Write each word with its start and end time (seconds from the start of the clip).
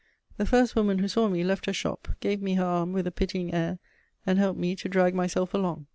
The 0.37 0.47
first 0.47 0.75
woman 0.75 0.97
who 0.97 1.07
saw 1.07 1.27
me 1.27 1.43
left 1.43 1.67
her 1.67 1.73
shop, 1.73 2.07
gave 2.21 2.41
me 2.41 2.55
her 2.55 2.65
arm 2.65 2.91
with 2.91 3.05
a 3.05 3.11
pitying 3.11 3.53
air, 3.53 3.77
and 4.25 4.39
helped 4.39 4.59
me 4.59 4.75
to 4.77 4.89
drag 4.89 5.13
myself 5.13 5.53
along. 5.53 5.85